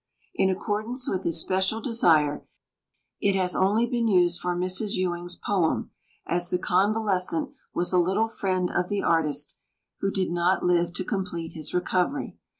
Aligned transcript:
In 0.33 0.49
accordance 0.49 1.07
with 1.07 1.25
his 1.25 1.39
special 1.39 1.79
desire, 1.79 2.43
it 3.19 3.35
has 3.35 3.55
only 3.55 3.85
been 3.85 4.07
used 4.07 4.41
for 4.41 4.55
Mrs. 4.55 4.95
Ewing's 4.95 5.35
poem, 5.35 5.91
as 6.25 6.49
the 6.49 6.57
Convalescent 6.57 7.51
was 7.75 7.93
a 7.93 7.99
little 7.99 8.27
friend 8.27 8.71
of 8.71 8.89
the 8.89 9.03
artist, 9.03 9.57
who 9.99 10.09
did 10.09 10.31
not 10.31 10.63
live 10.63 10.91
to 10.93 11.03
complete 11.03 11.53
his 11.53 11.71
recovery. 11.71 12.35